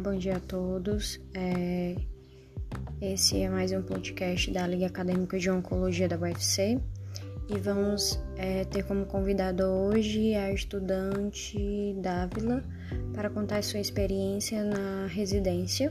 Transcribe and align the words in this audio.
Bom 0.00 0.16
dia 0.16 0.36
a 0.36 0.40
todos. 0.40 1.20
É... 1.34 1.96
Esse 3.02 3.42
é 3.42 3.48
mais 3.48 3.72
um 3.72 3.82
podcast 3.82 4.48
da 4.52 4.64
Liga 4.64 4.86
Acadêmica 4.86 5.36
de 5.38 5.50
Oncologia 5.50 6.06
da 6.06 6.16
UFC 6.16 6.78
e 7.48 7.58
vamos 7.58 8.22
é, 8.36 8.64
ter 8.64 8.84
como 8.84 9.06
convidado 9.06 9.64
hoje 9.64 10.34
a 10.34 10.52
estudante 10.52 11.96
Dávila 12.00 12.62
para 13.12 13.28
contar 13.28 13.62
sua 13.64 13.80
experiência 13.80 14.62
na 14.62 15.06
residência. 15.06 15.90